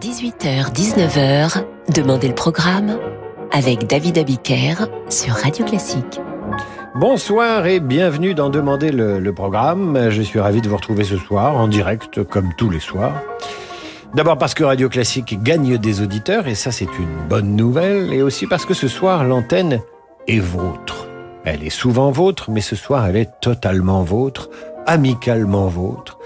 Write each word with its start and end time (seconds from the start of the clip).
18h-19h, 0.00 1.62
Demandez 1.94 2.28
le 2.28 2.34
programme 2.34 2.98
avec 3.52 3.86
David 3.86 4.16
Abiker 4.16 4.86
sur 5.10 5.34
Radio 5.34 5.66
Classique. 5.66 6.22
Bonsoir 6.94 7.66
et 7.66 7.80
bienvenue 7.80 8.32
dans 8.32 8.48
Demander 8.48 8.92
le, 8.92 9.30
programme. 9.34 10.08
Je 10.08 10.22
suis 10.22 10.40
ravi 10.40 10.62
de 10.62 10.70
vous 10.70 10.76
retrouver 10.76 11.04
ce 11.04 11.18
soir 11.18 11.54
en 11.54 11.68
direct 11.68 12.24
comme 12.24 12.48
tous 12.56 12.70
les 12.70 12.80
soirs. 12.80 13.12
D'abord 14.14 14.38
parce 14.38 14.54
que 14.54 14.64
Radio 14.64 14.88
Classique 14.88 15.42
gagne 15.42 15.76
des 15.76 16.00
auditeurs 16.00 16.48
et 16.48 16.54
ça 16.54 16.72
c'est 16.72 16.98
une 16.98 17.28
bonne 17.28 17.54
nouvelle 17.54 18.10
et 18.14 18.22
aussi 18.22 18.46
parce 18.46 18.64
que 18.64 18.72
ce 18.72 18.88
soir 18.88 19.22
l'antenne 19.22 19.82
est 20.26 20.40
vôtre. 20.40 21.08
Elle 21.44 21.62
est 21.62 21.68
souvent 21.68 22.10
vôtre 22.10 22.50
mais 22.50 22.62
ce 22.62 22.74
soir 22.74 23.06
elle 23.06 23.16
est 23.16 23.40
totalement 23.42 24.02
vôtre, 24.02 24.48
amicalement 24.86 25.66
vôtre. 25.66 26.18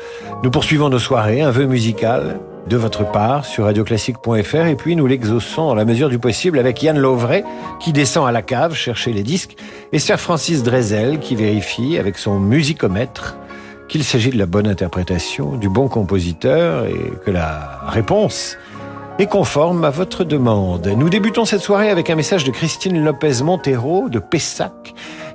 Nous 0.44 0.52
poursuivons 0.52 0.90
nos 0.90 1.00
soirées, 1.00 1.42
un 1.42 1.50
vœu 1.50 1.66
musical, 1.66 2.38
de 2.66 2.76
votre 2.76 3.10
part 3.10 3.44
sur 3.44 3.64
radioclassique.fr 3.64 4.66
et 4.66 4.74
puis 4.74 4.96
nous 4.96 5.06
l'exauçons 5.06 5.66
dans 5.66 5.74
la 5.74 5.84
mesure 5.84 6.08
du 6.08 6.18
possible 6.18 6.58
avec 6.58 6.82
Yann 6.82 6.98
Lovray 6.98 7.44
qui 7.80 7.92
descend 7.92 8.26
à 8.26 8.32
la 8.32 8.42
cave 8.42 8.74
chercher 8.74 9.12
les 9.12 9.22
disques 9.22 9.56
et 9.92 9.98
Sir 9.98 10.18
Francis 10.18 10.62
Drezel 10.62 11.18
qui 11.18 11.36
vérifie 11.36 11.98
avec 11.98 12.16
son 12.16 12.38
musicomètre 12.38 13.36
qu'il 13.88 14.02
s'agit 14.02 14.30
de 14.30 14.38
la 14.38 14.46
bonne 14.46 14.66
interprétation, 14.66 15.56
du 15.56 15.68
bon 15.68 15.88
compositeur 15.88 16.86
et 16.86 17.12
que 17.24 17.30
la 17.30 17.80
réponse 17.86 18.56
est 19.18 19.26
conforme 19.26 19.84
à 19.84 19.90
votre 19.90 20.24
demande. 20.24 20.86
Nous 20.86 21.10
débutons 21.10 21.44
cette 21.44 21.60
soirée 21.60 21.90
avec 21.90 22.10
un 22.10 22.16
message 22.16 22.44
de 22.44 22.50
Christine 22.50 23.04
Lopez 23.04 23.42
Montero 23.42 24.08
de 24.08 24.18
Pessac 24.18 24.94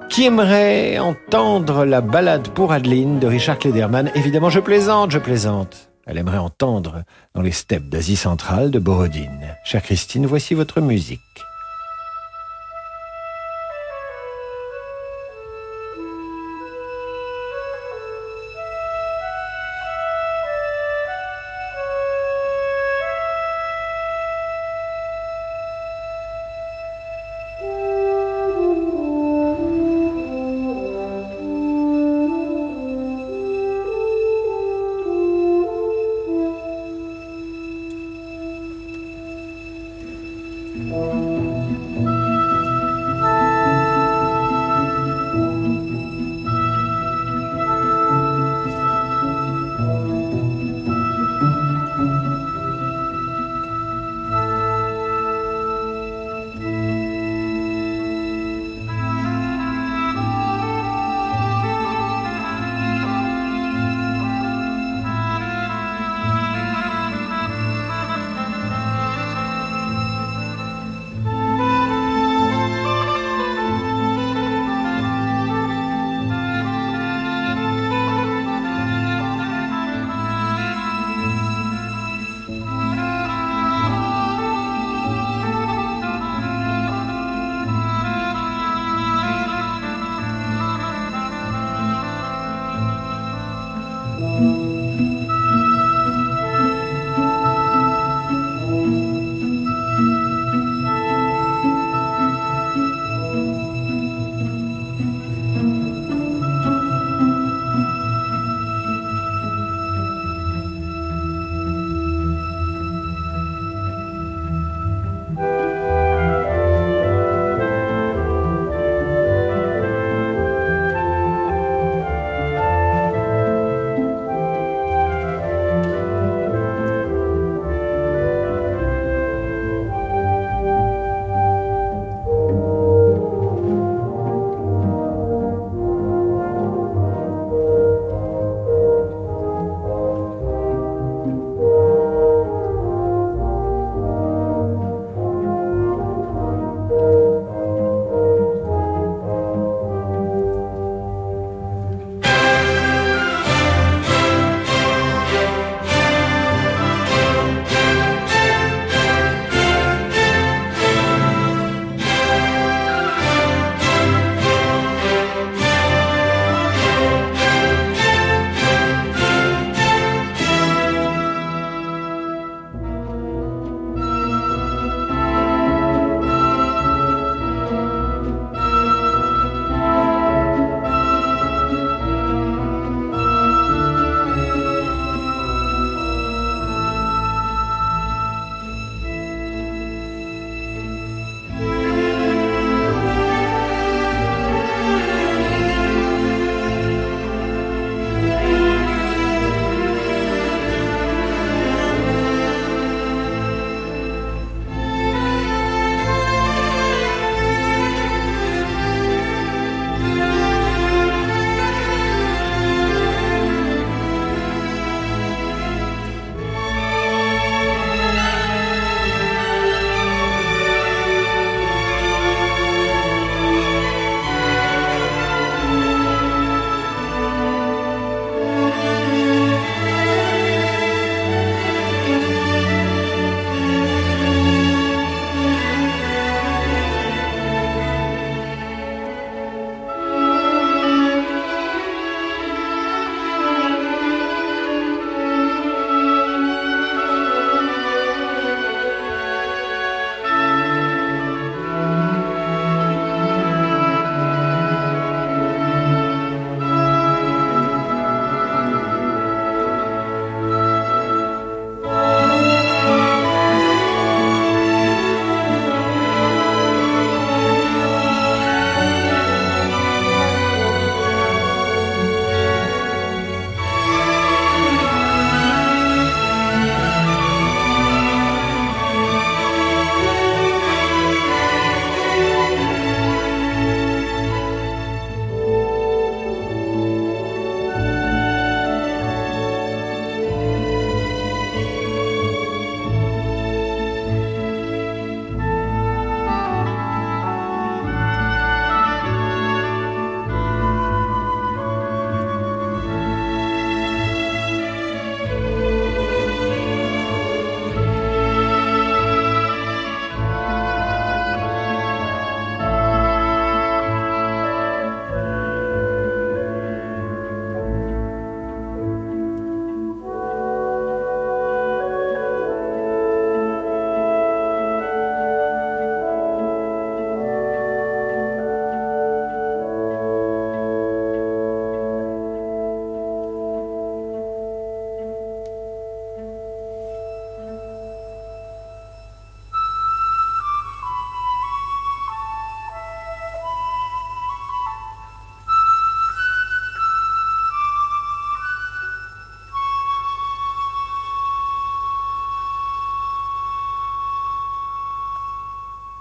qui 0.09 0.25
aimerait 0.25 0.97
entendre 0.97 1.85
la 1.85 2.01
balade 2.01 2.49
pour 2.49 2.73
Adeline 2.73 3.19
de 3.19 3.27
Richard 3.27 3.59
Klederman. 3.59 4.11
Évidemment, 4.15 4.49
je 4.49 4.59
plaisante, 4.59 5.11
je 5.11 5.19
plaisante. 5.19 5.88
Elle 6.09 6.17
aimerait 6.17 6.39
entendre 6.39 7.03
dans 7.35 7.43
les 7.43 7.51
steppes 7.51 7.87
d'Asie 7.87 8.15
centrale 8.15 8.71
de 8.71 8.79
Borodine. 8.79 9.55
Chère 9.63 9.83
Christine, 9.83 10.25
voici 10.25 10.55
votre 10.55 10.81
musique. 10.81 11.19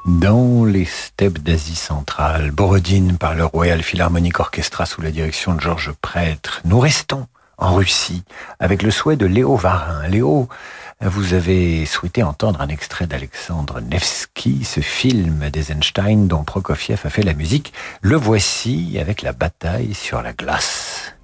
Dans 0.09 0.65
les 0.65 0.87
steppes 0.87 1.41
d'Asie 1.41 1.77
centrale, 1.77 2.51
Borodine 2.51 3.19
par 3.19 3.35
le 3.35 3.45
Royal 3.45 3.83
Philharmonic 3.83 4.41
Orchestra 4.41 4.87
sous 4.87 5.03
la 5.03 5.11
direction 5.11 5.55
de 5.55 5.61
Georges 5.61 5.93
Prêtre. 6.01 6.63
Nous 6.65 6.81
restons 6.81 7.27
en 7.59 7.75
Russie 7.75 8.25
avec 8.59 8.83
le 8.83 8.91
souhait 8.91 9.17
de 9.17 9.27
Léo 9.27 9.57
Varin. 9.57 10.07
Léo, 10.09 10.49
vous 11.03 11.35
avez 11.35 11.85
souhaité 11.85 12.23
entendre 12.23 12.63
un 12.63 12.69
extrait 12.69 13.07
d'Alexandre 13.07 13.81
Nevsky, 13.81 14.65
ce 14.65 14.81
film 14.81 15.51
d'Eisenstein 15.51 16.27
dont 16.27 16.43
Prokofiev 16.43 17.01
a 17.05 17.11
fait 17.11 17.23
la 17.23 17.35
musique. 17.35 17.75
Le 18.01 18.17
voici 18.17 18.97
avec 18.99 19.21
la 19.21 19.33
bataille 19.33 19.93
sur 19.93 20.23
la 20.23 20.33
glace. 20.33 21.18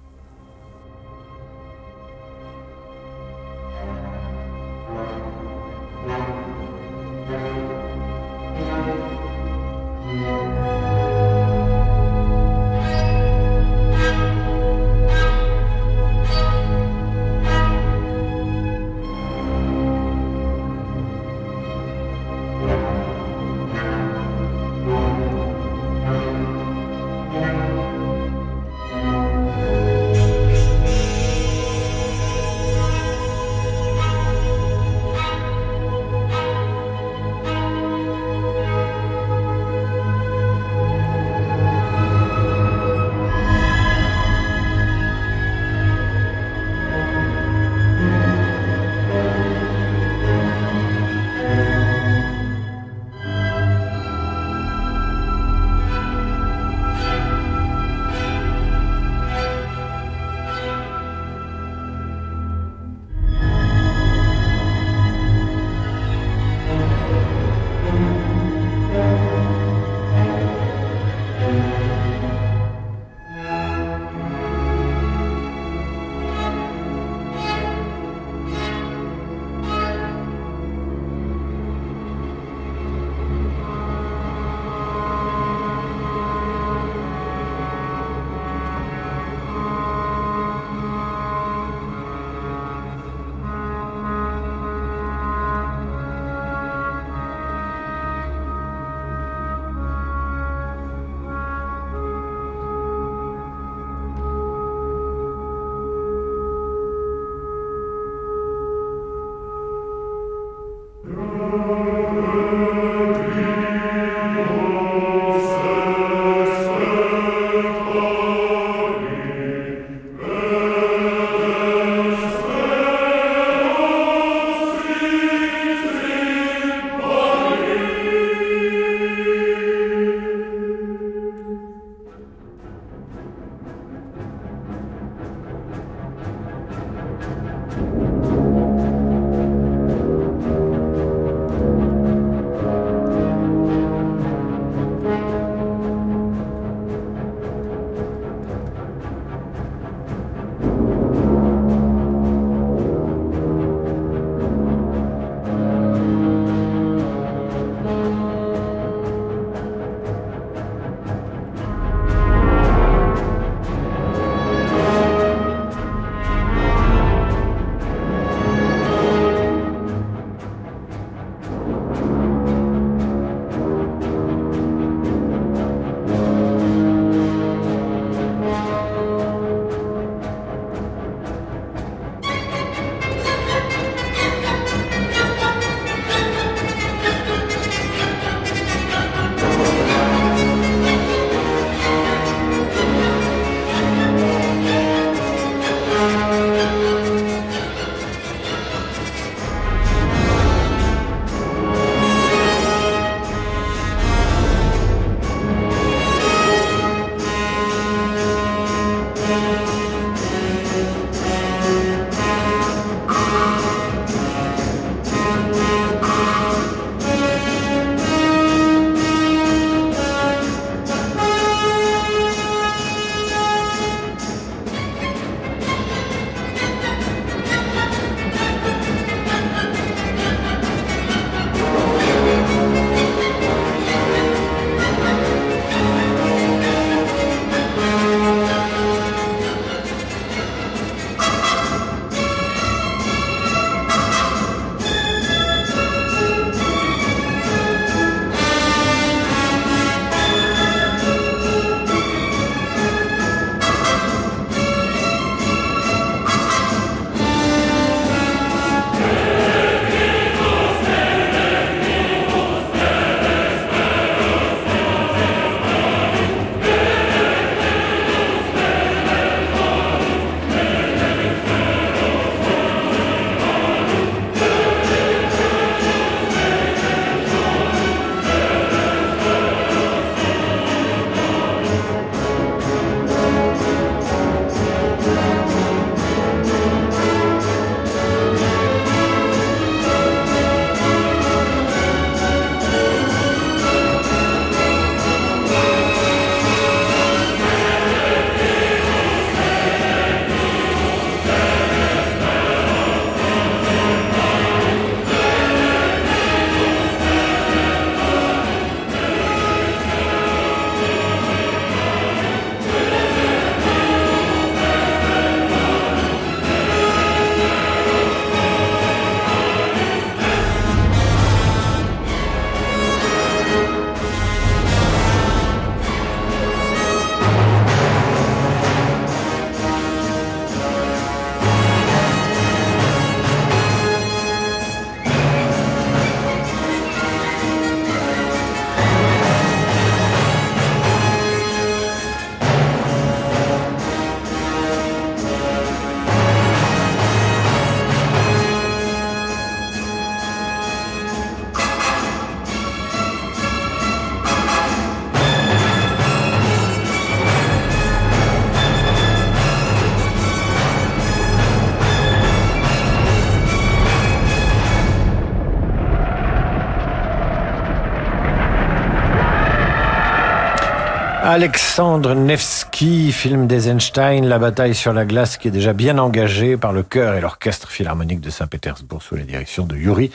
Alexandre 371.35 372.15
Nevsky, 372.15 373.11
film 373.11 373.45
d'Eisenstein, 373.45 374.25
La 374.25 374.39
bataille 374.39 374.73
sur 374.73 374.93
la 374.93 375.03
glace, 375.03 375.35
qui 375.35 375.49
est 375.49 375.51
déjà 375.51 375.73
bien 375.73 375.97
engagé 375.97 376.55
par 376.55 376.71
le 376.71 376.81
chœur 376.81 377.13
et 377.15 377.19
l'orchestre 377.19 377.69
philharmonique 377.69 378.21
de 378.21 378.29
Saint-Pétersbourg 378.29 379.03
sous 379.03 379.17
la 379.17 379.23
direction 379.23 379.65
de 379.65 379.75
Yuri 379.75 380.11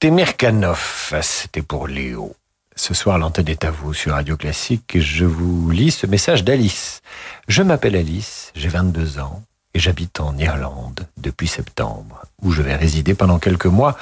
Temirkanov. 0.00 1.14
C'était 1.22 1.62
pour 1.62 1.86
Léo. 1.86 2.34
Ce 2.74 2.94
soir, 2.94 3.16
l'antenne 3.16 3.48
est 3.48 3.64
à 3.64 3.70
vous 3.70 3.94
sur 3.94 4.10
Radio 4.10 4.36
Classique 4.36 4.96
et 4.96 5.00
je 5.00 5.24
vous 5.24 5.70
lis 5.70 5.92
ce 5.92 6.08
message 6.08 6.42
d'Alice. 6.42 7.00
Je 7.46 7.62
m'appelle 7.62 7.94
Alice, 7.94 8.50
j'ai 8.56 8.68
22 8.68 9.20
ans 9.20 9.44
et 9.72 9.78
j'habite 9.78 10.18
en 10.18 10.36
Irlande 10.36 11.06
depuis 11.16 11.46
septembre, 11.46 12.22
où 12.42 12.50
je 12.50 12.62
vais 12.62 12.74
résider 12.74 13.14
pendant 13.14 13.38
quelques 13.38 13.66
mois 13.66 13.96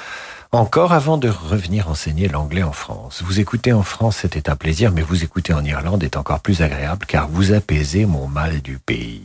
encore 0.55 0.93
avant 0.93 1.17
de 1.17 1.29
revenir 1.29 1.89
enseigner 1.89 2.27
l'anglais 2.27 2.63
en 2.63 2.71
France. 2.71 3.21
Vous 3.25 3.39
écoutez 3.39 3.73
en 3.73 3.83
France, 3.83 4.17
c'était 4.21 4.49
un 4.49 4.55
plaisir, 4.55 4.91
mais 4.91 5.01
vous 5.01 5.23
écouter 5.23 5.53
en 5.53 5.63
Irlande 5.63 6.03
est 6.03 6.17
encore 6.17 6.39
plus 6.39 6.61
agréable 6.61 7.05
car 7.05 7.27
vous 7.27 7.51
apaisez 7.51 8.05
mon 8.05 8.27
mal 8.27 8.61
du 8.61 8.77
pays. 8.77 9.23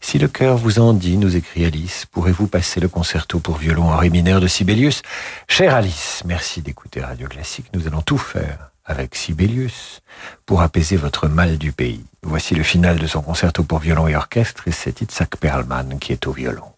Si 0.00 0.18
le 0.18 0.28
cœur 0.28 0.56
vous 0.56 0.78
en 0.78 0.92
dit, 0.92 1.16
nous 1.16 1.36
écrit 1.36 1.64
Alice, 1.64 2.06
pourrez-vous 2.10 2.46
passer 2.46 2.80
le 2.80 2.88
concerto 2.88 3.40
pour 3.40 3.56
violon 3.56 3.90
en 3.90 3.96
ré 3.96 4.10
mineur 4.10 4.40
de 4.40 4.46
Sibelius? 4.46 5.02
Chère 5.48 5.74
Alice, 5.74 6.22
merci 6.24 6.62
d'écouter 6.62 7.00
Radio 7.00 7.28
Classique, 7.28 7.66
nous 7.72 7.86
allons 7.86 8.02
tout 8.02 8.18
faire 8.18 8.70
avec 8.84 9.14
Sibelius 9.14 10.02
pour 10.44 10.60
apaiser 10.60 10.96
votre 10.96 11.28
mal 11.28 11.56
du 11.56 11.72
pays. 11.72 12.04
Voici 12.22 12.54
le 12.54 12.62
final 12.62 12.98
de 12.98 13.06
son 13.06 13.22
concerto 13.22 13.62
pour 13.64 13.78
violon 13.78 14.08
et 14.08 14.16
orchestre 14.16 14.68
et 14.68 14.72
c'est 14.72 15.00
Itzhak 15.00 15.36
Perlman 15.36 15.98
qui 15.98 16.12
est 16.12 16.26
au 16.26 16.32
violon. 16.32 16.73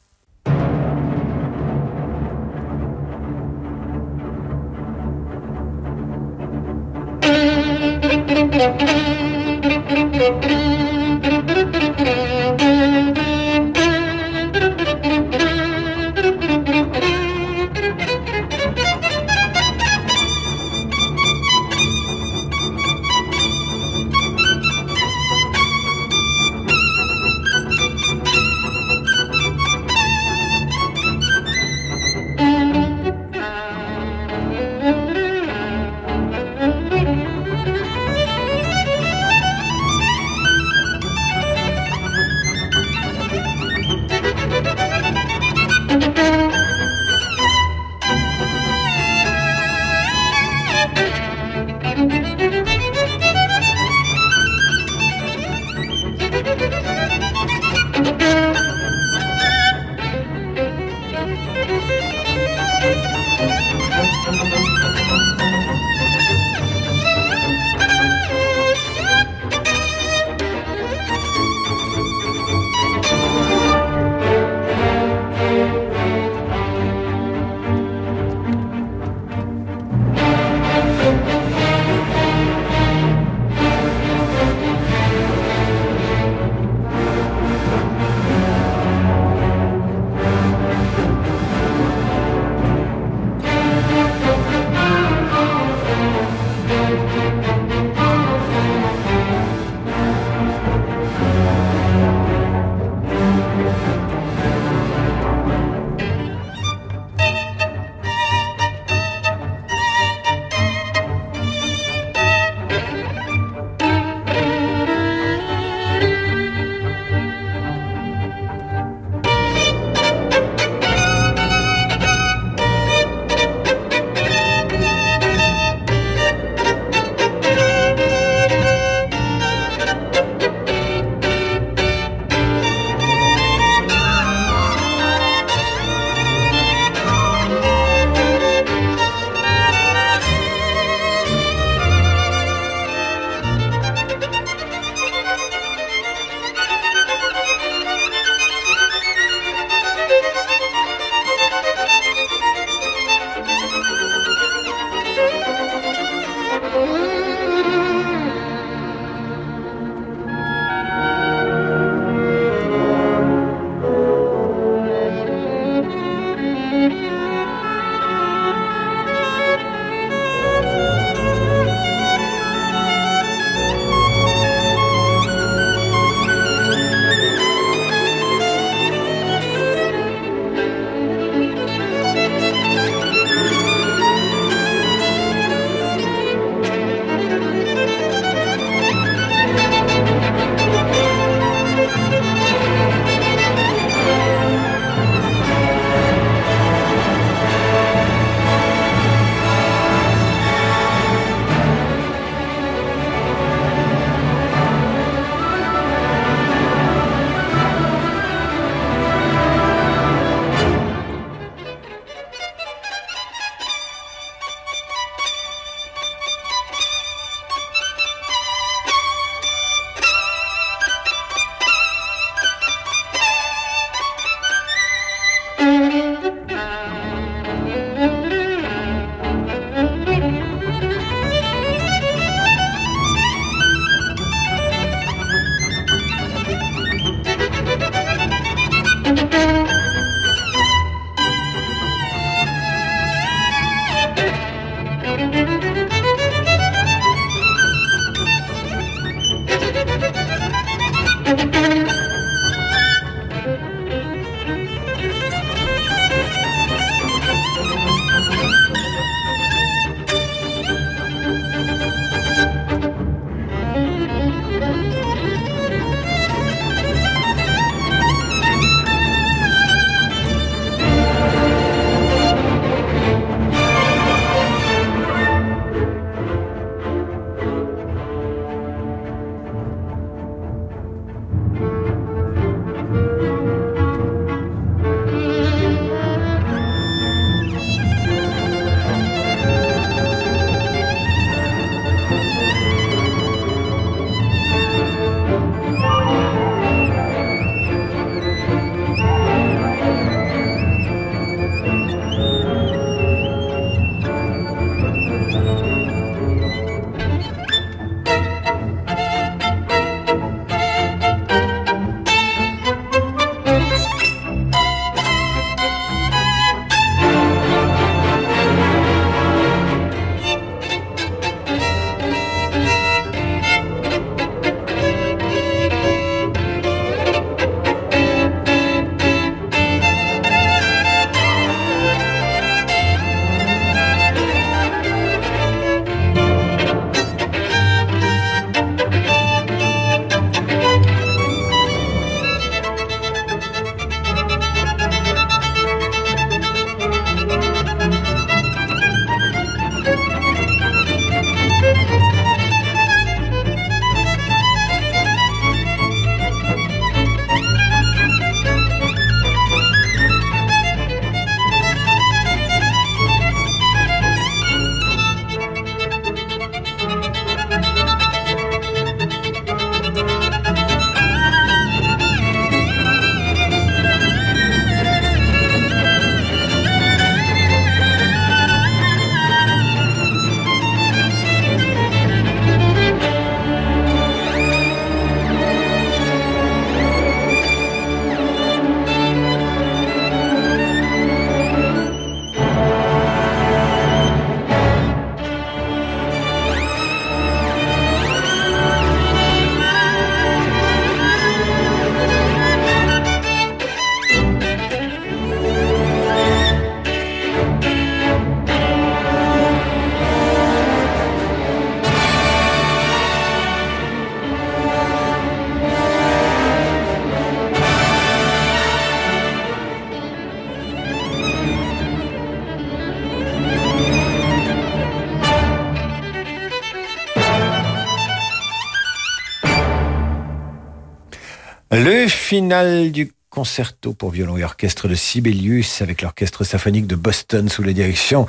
Le 431.78 432.08
final 432.08 432.91
du 432.91 433.12
concerto 433.28 433.93
pour 433.93 434.10
violon 434.10 434.39
et 434.39 434.45
orchestre 434.45 434.89
de 434.89 434.95
Sibelius 434.95 435.82
avec 435.82 436.00
l'orchestre 436.00 436.43
symphonique 436.43 436.86
de 436.86 436.97
Boston 436.97 437.50
sous 437.50 437.62
la 437.62 437.75
direction 437.75 438.26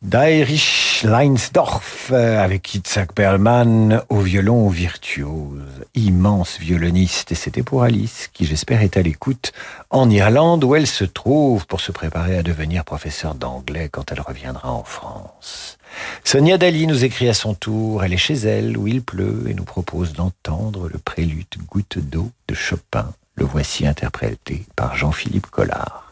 d'Heinrich 0.00 1.02
Leinsdorf 1.04 2.12
avec 2.12 2.74
Itzhak 2.74 3.12
Perlman 3.12 4.02
au 4.08 4.20
violon 4.20 4.70
virtuose, 4.70 5.84
immense 5.94 6.58
violoniste. 6.58 7.30
Et 7.30 7.34
c'était 7.34 7.62
pour 7.62 7.82
Alice, 7.82 8.30
qui 8.32 8.46
j'espère 8.46 8.80
est 8.80 8.96
à 8.96 9.02
l'écoute 9.02 9.52
en 9.90 10.08
Irlande 10.08 10.64
où 10.64 10.74
elle 10.74 10.86
se 10.86 11.04
trouve 11.04 11.66
pour 11.66 11.82
se 11.82 11.92
préparer 11.92 12.38
à 12.38 12.42
devenir 12.42 12.86
professeur 12.86 13.34
d'anglais 13.34 13.90
quand 13.92 14.12
elle 14.12 14.22
reviendra 14.22 14.72
en 14.72 14.84
France. 14.84 15.75
Sonia 16.24 16.58
Dali 16.58 16.86
nous 16.86 17.04
écrit 17.04 17.28
à 17.28 17.34
son 17.34 17.54
tour, 17.54 18.04
elle 18.04 18.12
est 18.12 18.18
chez 18.18 18.34
elle 18.34 18.76
où 18.76 18.86
il 18.86 19.02
pleut 19.02 19.44
et 19.48 19.54
nous 19.54 19.64
propose 19.64 20.12
d'entendre 20.12 20.88
le 20.88 20.98
prélude 20.98 21.46
Goutte 21.68 21.98
d'eau 21.98 22.30
de 22.48 22.54
Chopin. 22.54 23.12
Le 23.34 23.44
voici 23.44 23.86
interprété 23.86 24.64
par 24.76 24.96
Jean-Philippe 24.96 25.48
Collard. 25.48 26.05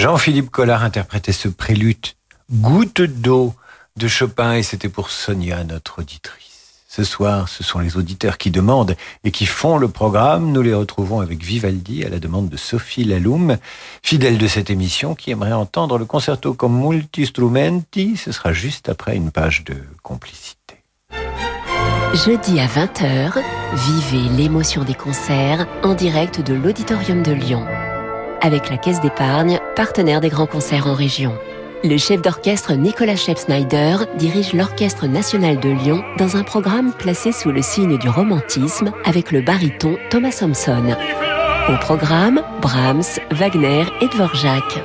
Jean-Philippe 0.00 0.48
Collard 0.48 0.82
interprétait 0.82 1.30
ce 1.30 1.46
prélude 1.46 2.06
Goutte 2.50 3.02
d'eau 3.02 3.54
de 3.98 4.08
Chopin 4.08 4.54
et 4.54 4.62
c'était 4.62 4.88
pour 4.88 5.10
Sonia, 5.10 5.62
notre 5.62 5.98
auditrice. 5.98 6.84
Ce 6.88 7.04
soir, 7.04 7.50
ce 7.50 7.62
sont 7.62 7.80
les 7.80 7.98
auditeurs 7.98 8.38
qui 8.38 8.50
demandent 8.50 8.96
et 9.24 9.30
qui 9.30 9.44
font 9.44 9.76
le 9.76 9.88
programme. 9.88 10.52
Nous 10.52 10.62
les 10.62 10.72
retrouvons 10.72 11.20
avec 11.20 11.42
Vivaldi 11.42 12.02
à 12.02 12.08
la 12.08 12.18
demande 12.18 12.48
de 12.48 12.56
Sophie 12.56 13.04
Laloum, 13.04 13.58
fidèle 14.02 14.38
de 14.38 14.46
cette 14.46 14.70
émission, 14.70 15.14
qui 15.14 15.32
aimerait 15.32 15.52
entendre 15.52 15.98
le 15.98 16.06
concerto 16.06 16.54
comme 16.54 16.80
multi-strumenti. 16.80 18.16
Ce 18.16 18.32
sera 18.32 18.54
juste 18.54 18.88
après 18.88 19.16
une 19.16 19.30
page 19.30 19.64
de 19.64 19.76
complicité. 20.02 20.82
Jeudi 22.14 22.58
à 22.58 22.66
20h, 22.66 23.34
vivez 23.74 24.34
l'émotion 24.34 24.82
des 24.82 24.94
concerts 24.94 25.66
en 25.82 25.92
direct 25.92 26.40
de 26.40 26.54
l'Auditorium 26.54 27.22
de 27.22 27.32
Lyon. 27.32 27.66
Avec 28.42 28.70
la 28.70 28.78
Caisse 28.78 29.00
d'épargne, 29.00 29.60
partenaire 29.76 30.20
des 30.20 30.30
grands 30.30 30.46
concerts 30.46 30.86
en 30.86 30.94
région. 30.94 31.34
Le 31.84 31.96
chef 31.98 32.22
d'orchestre 32.22 32.72
Nicolas 32.72 33.16
Shep-Snyder 33.16 33.96
dirige 34.16 34.52
l'Orchestre 34.52 35.06
national 35.06 35.60
de 35.60 35.68
Lyon 35.68 36.02
dans 36.18 36.36
un 36.36 36.42
programme 36.42 36.92
placé 36.92 37.32
sous 37.32 37.50
le 37.50 37.62
signe 37.62 37.98
du 37.98 38.08
romantisme 38.08 38.92
avec 39.04 39.30
le 39.30 39.42
baryton 39.42 39.96
Thomas 40.10 40.36
Thompson. 40.38 40.96
Au 41.68 41.76
programme, 41.80 42.42
Brahms, 42.62 43.20
Wagner 43.30 43.84
et 44.00 44.08
Dvorak. 44.08 44.82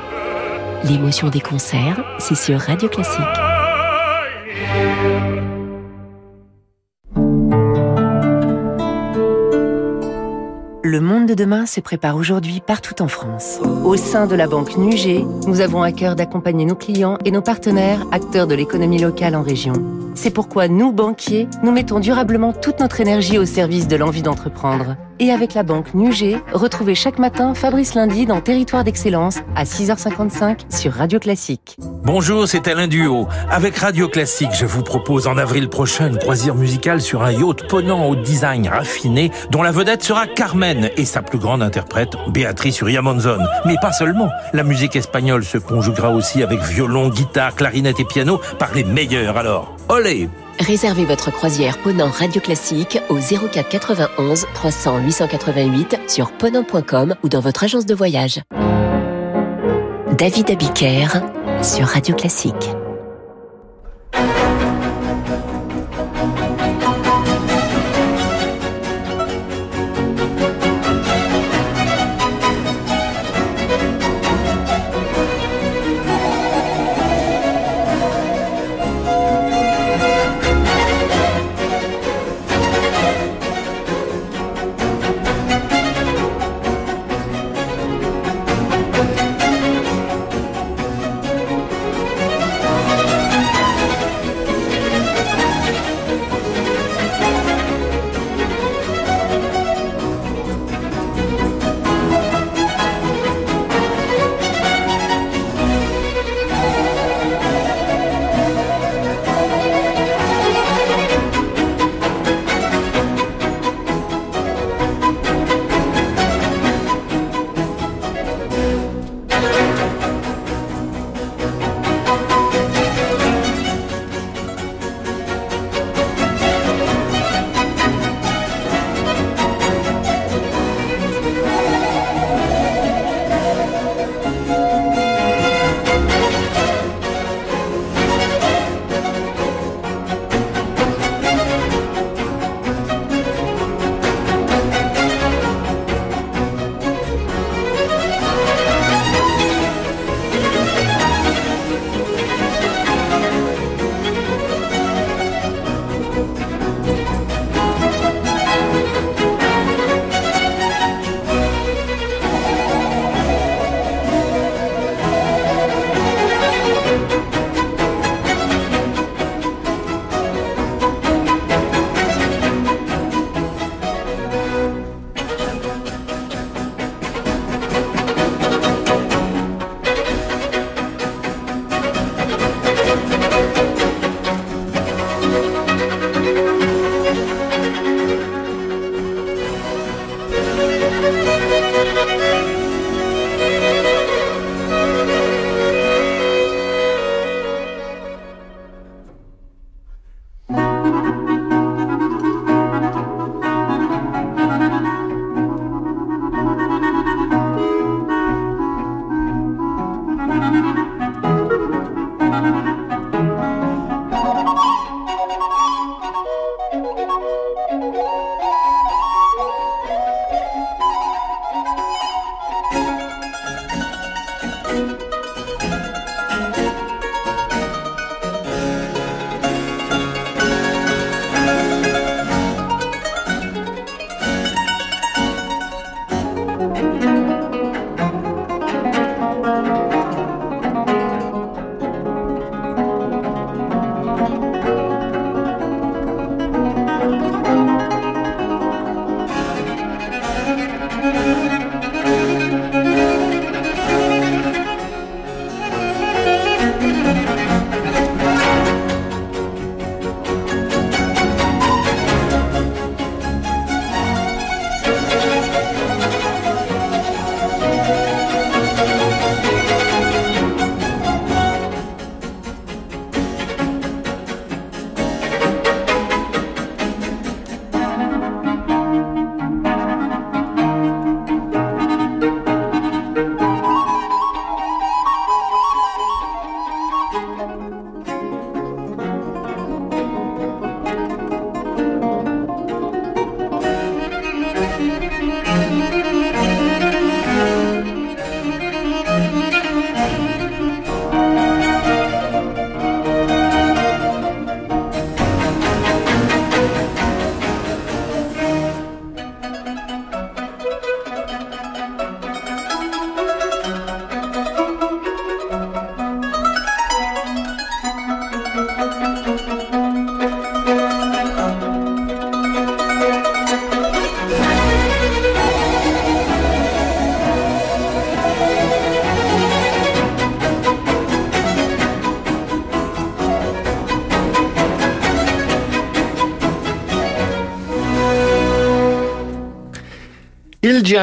L'émotion 0.83 1.29
des 1.29 1.41
concerts, 1.41 2.03
c'est 2.19 2.35
sur 2.35 2.59
Radio 2.59 2.89
Classique. 2.89 3.54
Le 10.87 11.01
monde 11.01 11.25
de 11.25 11.33
demain 11.33 11.65
se 11.65 11.79
prépare 11.79 12.15
aujourd'hui 12.15 12.61
partout 12.61 13.01
en 13.01 13.07
France. 13.07 13.59
Au 13.83 13.97
sein 13.97 14.27
de 14.27 14.35
la 14.35 14.45
banque 14.45 14.77
Nugé, 14.77 15.25
nous 15.47 15.61
avons 15.61 15.81
à 15.81 15.91
cœur 15.91 16.15
d'accompagner 16.15 16.63
nos 16.63 16.75
clients 16.75 17.17
et 17.25 17.31
nos 17.31 17.41
partenaires, 17.41 18.05
acteurs 18.11 18.45
de 18.45 18.53
l'économie 18.53 18.99
locale 18.99 19.35
en 19.35 19.41
région. 19.41 19.73
C'est 20.13 20.29
pourquoi 20.29 20.67
nous, 20.67 20.91
banquiers, 20.91 21.47
nous 21.63 21.71
mettons 21.71 21.99
durablement 21.99 22.53
toute 22.53 22.81
notre 22.81 23.01
énergie 23.01 23.39
au 23.39 23.45
service 23.45 23.87
de 23.87 23.95
l'envie 23.95 24.21
d'entreprendre. 24.21 24.95
Et 25.19 25.31
avec 25.31 25.53
la 25.53 25.63
banque 25.63 25.93
Nugé, 25.93 26.37
retrouvez 26.51 26.93
chaque 26.93 27.19
matin 27.19 27.53
Fabrice 27.53 27.95
Lundi 27.95 28.25
dans 28.25 28.41
Territoire 28.41 28.83
d'Excellence 28.83 29.39
à 29.55 29.63
6h55 29.63 30.75
sur 30.75 30.91
Radio 30.91 31.19
Classique. 31.19 31.77
Bonjour, 32.03 32.47
c'est 32.49 32.67
Alain 32.67 32.87
Duo. 32.87 33.27
Avec 33.49 33.77
Radio 33.77 34.09
Classique, 34.09 34.49
je 34.53 34.65
vous 34.65 34.83
propose 34.83 35.27
en 35.27 35.37
avril 35.37 35.69
prochain 35.69 36.09
une 36.09 36.17
croisière 36.17 36.55
musicale 36.55 36.99
sur 36.99 37.23
un 37.23 37.31
yacht 37.31 37.65
ponant 37.69 38.09
au 38.09 38.15
design 38.17 38.67
raffiné 38.67 39.31
dont 39.51 39.63
la 39.63 39.71
vedette 39.71 40.03
sera 40.03 40.27
Carmen 40.27 40.89
et 40.97 41.05
sa 41.05 41.21
plus 41.21 41.39
grande 41.39 41.63
interprète, 41.63 42.15
Béatrice 42.27 42.81
Uriamonzon. 42.81 43.39
Mais 43.65 43.77
pas 43.81 43.93
seulement. 43.93 44.29
La 44.51 44.63
musique 44.63 44.97
espagnole 44.97 45.45
se 45.45 45.57
conjuguera 45.57 46.11
aussi 46.11 46.43
avec 46.43 46.59
violon, 46.59 47.07
guitare, 47.07 47.55
clarinette 47.55 48.01
et 48.01 48.05
piano 48.05 48.41
par 48.59 48.73
les 48.73 48.83
meilleurs 48.83 49.37
alors. 49.37 49.73
Olé 49.87 50.27
Réservez 50.59 51.05
votre 51.05 51.31
croisière 51.31 51.77
Ponant 51.79 52.09
Radio 52.09 52.41
Classique 52.41 52.99
au 53.09 53.15
04 53.17 53.67
91 53.69 54.45
300 54.53 54.99
888 55.03 55.99
sur 56.07 56.31
ponant.com 56.31 57.15
ou 57.23 57.29
dans 57.29 57.41
votre 57.41 57.63
agence 57.63 57.85
de 57.85 57.93
voyage. 57.93 58.41
David 60.17 60.49
Abiker 60.49 61.07
sur 61.61 61.87
Radio 61.87 62.15
Classique. 62.15 62.69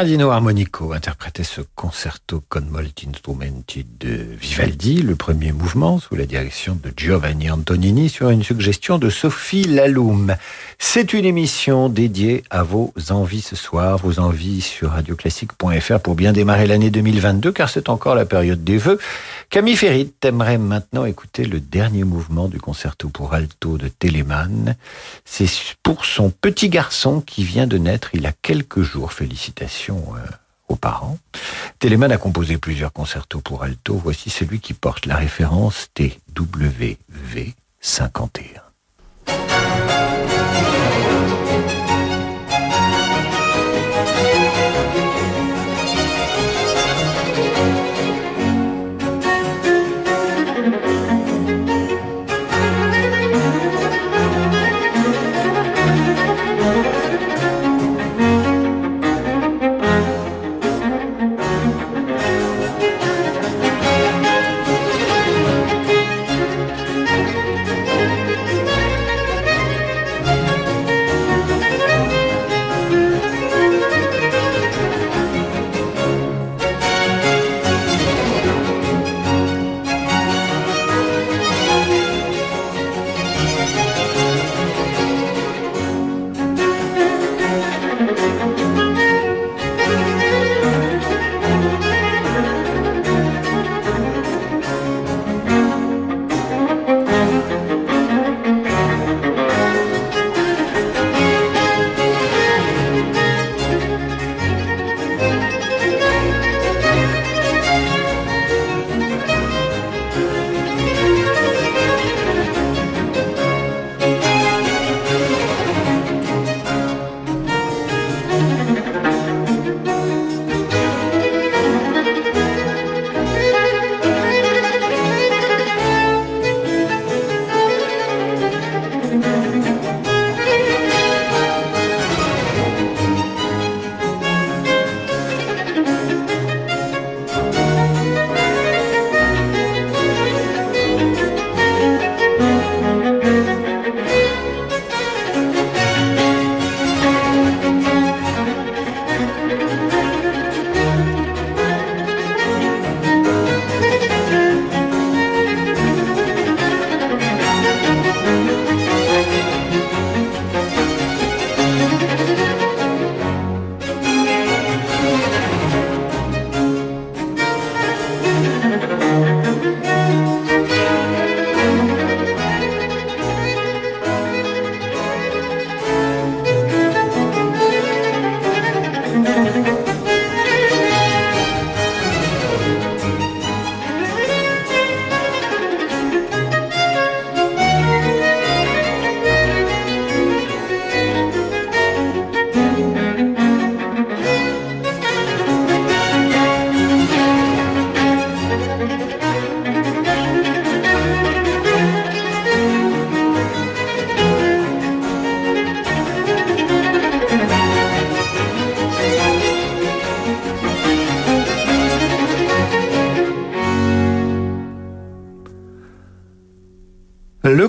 Il 0.03 0.09
Giardino 0.09 0.33
Armonico 0.33 0.93
interprétait 0.95 1.45
ce 1.45 1.61
concerto 1.77 2.43
con 2.49 2.67
molti 2.69 3.09
strumenti 3.15 3.87
de 3.89 4.35
Vivaldi, 4.37 5.01
le 5.01 5.15
premier 5.15 5.53
mouvement 5.53 6.01
sous 6.01 6.17
la 6.17 6.27
direction 6.27 6.75
de 6.75 6.93
Giovanni 6.97 7.49
Antonini 7.49 8.09
sur 8.09 8.31
une 8.31 8.43
suggestion 8.43 8.99
de 8.99 9.09
Sophie 9.11 9.63
Laloum. 9.63 10.37
C'est 10.95 11.15
une 11.15 11.25
émission 11.25 11.89
dédiée 11.89 12.45
à 12.51 12.63
vos 12.63 12.93
envies 13.09 13.41
ce 13.41 13.57
soir, 13.57 13.97
vos 13.97 14.19
envies 14.19 14.61
sur 14.61 14.91
radioclassique.fr 14.91 16.01
pour 16.01 16.15
bien 16.15 16.35
démarrer 16.35 16.67
l'année 16.67 16.91
2022 16.91 17.51
car 17.51 17.71
c'est 17.71 17.89
encore 17.89 18.15
la 18.15 18.27
période 18.27 18.63
des 18.63 18.77
vœux. 18.77 18.99
Camille 19.49 19.77
Ferrit 19.77 20.13
aimerait 20.23 20.59
maintenant 20.59 21.07
écouter 21.07 21.47
le 21.47 21.61
dernier 21.61 22.05
mouvement 22.05 22.47
du 22.47 22.61
concerto 22.61 23.09
pour 23.09 23.33
alto 23.33 23.79
de 23.79 23.89
Telemann. 23.89 24.77
C'est 25.25 25.49
pour 25.83 26.05
son 26.05 26.29
petit 26.29 26.69
garçon 26.69 27.23
qui 27.23 27.43
vient 27.43 27.67
de 27.67 27.79
naître 27.79 28.11
il 28.13 28.27
a 28.27 28.33
quelques 28.33 28.83
jours. 28.83 29.15
Félicitations 29.15 30.05
euh, 30.15 30.31
aux 30.69 30.77
parents. 30.77 31.17
Telemann 31.79 32.13
a 32.13 32.19
composé 32.19 32.59
plusieurs 32.59 32.93
concertos 32.93 33.41
pour 33.41 33.63
alto. 33.63 33.95
Voici 33.95 34.29
celui 34.29 34.61
qui 34.61 34.75
porte 34.75 35.07
la 35.07 35.17
référence 35.17 35.89
TWV 35.95 36.99
51. 37.81 38.72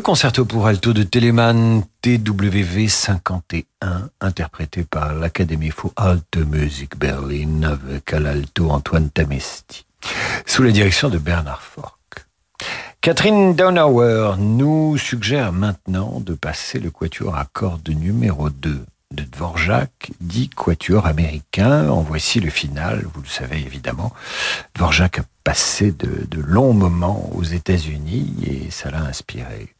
Concerto 0.03 0.43
pour 0.43 0.67
alto 0.67 0.91
de 0.91 1.03
Telemann 1.03 1.81
TWV 2.01 2.89
51, 2.89 4.09
interprété 4.19 4.83
par 4.83 5.13
l'Académie 5.13 5.71
für 5.71 5.91
Alte 5.95 6.37
Musik 6.37 6.97
Berlin 6.97 7.63
avec 7.63 8.11
à 8.11 8.19
l'alto 8.19 8.69
Antoine 8.69 9.09
Tamesti, 9.09 9.85
sous 10.45 10.61
la 10.61 10.71
direction 10.71 11.07
de 11.07 11.17
Bernard 11.17 11.61
Forck. 11.61 12.25
Catherine 12.99 13.55
Donauer 13.55 14.35
nous 14.37 14.97
suggère 14.97 15.53
maintenant 15.53 16.19
de 16.19 16.33
passer 16.33 16.79
le 16.79 16.91
quatuor 16.91 17.37
à 17.37 17.45
cordes 17.45 17.89
numéro 17.89 18.49
2 18.49 18.85
de 19.11 19.23
Dvorak, 19.23 20.11
dit 20.19 20.49
quatuor 20.49 21.07
américain. 21.07 21.89
En 21.89 22.01
voici 22.01 22.41
le 22.41 22.49
final, 22.49 23.05
vous 23.13 23.21
le 23.21 23.27
savez 23.27 23.59
évidemment. 23.59 24.11
Dvorak 24.75 25.19
a 25.19 25.23
passé 25.45 25.91
de, 25.91 26.25
de 26.27 26.41
longs 26.41 26.73
moments 26.73 27.29
aux 27.35 27.43
États-Unis 27.43 28.33
et 28.45 28.69
ça 28.69 28.91
l'a 28.91 29.01
inspiré. 29.01 29.72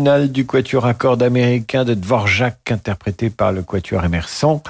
Du 0.00 0.46
quatuor 0.46 0.84
à 0.86 0.94
cordes 0.94 1.22
américain 1.22 1.84
de 1.84 1.94
Dvorak, 1.94 2.70
interprété 2.70 3.30
par 3.30 3.52
le 3.52 3.62
quatuor 3.62 4.04
Emerson. 4.04 4.62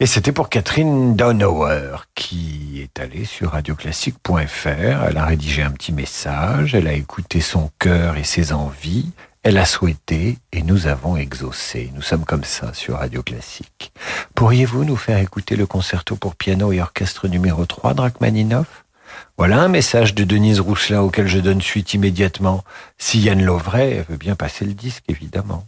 Et 0.00 0.06
c'était 0.06 0.32
pour 0.32 0.48
Catherine 0.48 1.14
Donower, 1.14 1.98
qui 2.14 2.80
est 2.82 3.00
allée 3.00 3.24
sur 3.24 3.52
radioclassique.fr. 3.52 4.68
Elle 5.08 5.16
a 5.16 5.24
rédigé 5.24 5.62
un 5.62 5.70
petit 5.70 5.92
message, 5.92 6.74
elle 6.74 6.88
a 6.88 6.92
écouté 6.92 7.40
son 7.40 7.70
cœur 7.78 8.16
et 8.16 8.24
ses 8.24 8.52
envies, 8.52 9.10
elle 9.44 9.58
a 9.58 9.64
souhaité 9.64 10.38
et 10.52 10.62
nous 10.62 10.88
avons 10.88 11.16
exaucé. 11.16 11.92
Nous 11.94 12.02
sommes 12.02 12.24
comme 12.24 12.44
ça 12.44 12.74
sur 12.74 12.96
Radio 12.96 13.22
Classique. 13.22 13.92
Pourriez-vous 14.34 14.84
nous 14.84 14.96
faire 14.96 15.18
écouter 15.18 15.54
le 15.54 15.66
concerto 15.66 16.16
pour 16.16 16.34
piano 16.34 16.72
et 16.72 16.80
orchestre 16.80 17.28
numéro 17.28 17.64
3 17.64 17.94
Drachmaninoff 17.94 18.85
voilà 19.38 19.60
un 19.60 19.68
message 19.68 20.14
de 20.14 20.24
Denise 20.24 20.60
Rousselin 20.60 21.02
auquel 21.02 21.26
je 21.26 21.38
donne 21.38 21.60
suite 21.60 21.92
immédiatement. 21.92 22.64
Si 22.96 23.20
Yann 23.20 23.44
Lovray 23.44 24.02
veut 24.08 24.16
bien 24.16 24.34
passer 24.34 24.64
le 24.64 24.72
disque, 24.72 25.04
évidemment. 25.08 25.66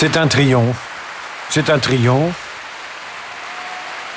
C'est 0.00 0.16
un 0.16 0.28
triomphe. 0.28 0.78
C'est 1.50 1.70
un 1.70 1.80
triomphe. 1.80 2.38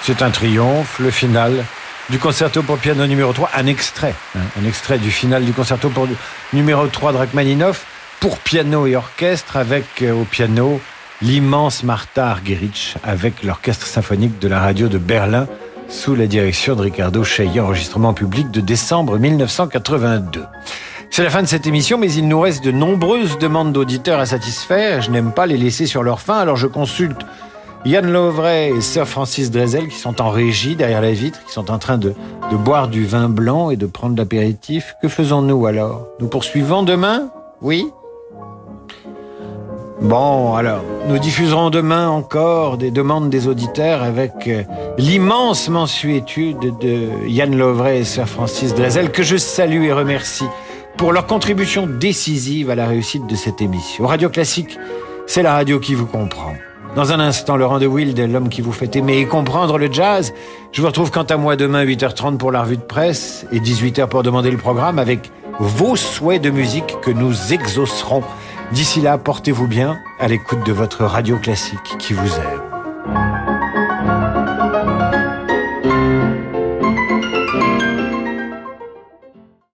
C'est 0.03 0.21
un 0.21 0.29
triomphe, 0.29 0.99
le 0.99 1.09
final 1.09 1.65
du 2.07 2.19
concerto 2.19 2.61
pour 2.61 2.77
piano 2.77 3.07
numéro 3.07 3.33
3, 3.33 3.49
un 3.55 3.65
extrait, 3.65 4.13
hein, 4.37 4.41
un 4.61 4.67
extrait 4.67 4.99
du 4.99 5.09
final 5.09 5.43
du 5.43 5.53
concerto 5.53 5.89
pour 5.89 6.07
numéro 6.53 6.85
3 6.85 7.13
de 7.13 7.17
Rachmaninoff 7.17 7.87
pour 8.19 8.37
piano 8.37 8.85
et 8.85 8.95
orchestre 8.95 9.57
avec 9.57 10.03
euh, 10.03 10.13
au 10.13 10.23
piano 10.23 10.79
l'immense 11.23 11.81
Martha 11.81 12.29
Argerich 12.29 12.93
avec 13.03 13.41
l'orchestre 13.41 13.87
symphonique 13.87 14.37
de 14.37 14.47
la 14.47 14.59
radio 14.59 14.87
de 14.87 14.99
Berlin 14.99 15.47
sous 15.89 16.13
la 16.13 16.27
direction 16.27 16.75
de 16.75 16.83
Ricardo 16.83 17.23
Chailly, 17.23 17.59
enregistrement 17.59 18.13
public 18.13 18.51
de 18.51 18.61
décembre 18.61 19.17
1982. 19.17 20.45
C'est 21.13 21.23
la 21.25 21.29
fin 21.29 21.41
de 21.41 21.47
cette 21.47 21.67
émission, 21.67 21.97
mais 21.97 22.09
il 22.13 22.29
nous 22.29 22.39
reste 22.39 22.63
de 22.63 22.71
nombreuses 22.71 23.37
demandes 23.37 23.73
d'auditeurs 23.73 24.17
à 24.17 24.25
satisfaire. 24.25 25.01
Je 25.01 25.11
n'aime 25.11 25.33
pas 25.33 25.45
les 25.45 25.57
laisser 25.57 25.85
sur 25.85 26.03
leur 26.03 26.21
fin, 26.21 26.37
alors 26.37 26.55
je 26.55 26.67
consulte 26.67 27.19
Yann 27.83 28.09
Lovray 28.09 28.69
et 28.69 28.79
Sir 28.79 29.05
Francis 29.05 29.51
Drezel 29.51 29.89
qui 29.89 29.97
sont 29.97 30.21
en 30.21 30.29
régie 30.29 30.77
derrière 30.77 31.01
la 31.01 31.11
vitre, 31.11 31.43
qui 31.45 31.51
sont 31.51 31.69
en 31.69 31.79
train 31.79 31.97
de, 31.97 32.13
de 32.49 32.55
boire 32.55 32.87
du 32.87 33.05
vin 33.05 33.27
blanc 33.27 33.71
et 33.71 33.75
de 33.75 33.87
prendre 33.87 34.15
l'apéritif. 34.15 34.95
Que 35.01 35.09
faisons-nous 35.09 35.65
alors? 35.65 36.07
Nous 36.21 36.29
poursuivons 36.29 36.81
demain? 36.81 37.29
Oui? 37.61 37.89
Bon, 39.99 40.55
alors, 40.55 40.81
nous 41.09 41.19
diffuserons 41.19 41.71
demain 41.71 42.07
encore 42.07 42.77
des 42.77 42.89
demandes 42.89 43.29
des 43.29 43.49
auditeurs 43.49 44.01
avec 44.01 44.47
euh, 44.47 44.63
l'immense 44.97 45.67
mensuétude 45.67 46.57
de 46.79 47.27
Yann 47.27 47.53
Lovray 47.53 47.99
et 47.99 48.05
Sir 48.05 48.29
Francis 48.29 48.73
Drezel, 48.73 49.11
que 49.11 49.23
je 49.23 49.35
salue 49.35 49.83
et 49.83 49.93
remercie 49.93 50.47
pour 51.01 51.13
leur 51.13 51.25
contribution 51.25 51.87
décisive 51.87 52.69
à 52.69 52.75
la 52.75 52.85
réussite 52.85 53.25
de 53.25 53.35
cette 53.35 53.59
émission. 53.59 54.05
Radio 54.05 54.29
Classique, 54.29 54.77
c'est 55.25 55.41
la 55.41 55.55
radio 55.55 55.79
qui 55.79 55.95
vous 55.95 56.05
comprend. 56.05 56.53
Dans 56.95 57.11
un 57.11 57.19
instant, 57.19 57.57
Laurent 57.57 57.79
de 57.79 57.87
Wild, 57.87 58.19
l'homme 58.19 58.49
qui 58.49 58.61
vous 58.61 58.71
fait 58.71 58.95
aimer 58.95 59.17
et 59.17 59.25
comprendre 59.25 59.79
le 59.79 59.91
jazz. 59.91 60.31
Je 60.71 60.79
vous 60.79 60.85
retrouve 60.85 61.09
quant 61.09 61.23
à 61.23 61.37
moi 61.37 61.55
demain 61.55 61.83
8h30 61.83 62.37
pour 62.37 62.51
la 62.51 62.61
revue 62.61 62.77
de 62.77 62.83
presse 62.83 63.47
et 63.51 63.59
18h 63.59 64.09
pour 64.09 64.21
demander 64.21 64.51
le 64.51 64.57
programme 64.57 64.99
avec 64.99 65.31
vos 65.57 65.95
souhaits 65.95 66.39
de 66.39 66.51
musique 66.51 66.95
que 67.01 67.09
nous 67.09 67.51
exaucerons. 67.51 68.21
D'ici 68.71 69.01
là, 69.01 69.17
portez-vous 69.17 69.65
bien 69.65 69.97
à 70.19 70.27
l'écoute 70.27 70.63
de 70.67 70.71
votre 70.71 71.03
radio 71.03 71.37
classique 71.37 71.97
qui 71.97 72.13
vous 72.13 72.29
aime. 72.35 73.50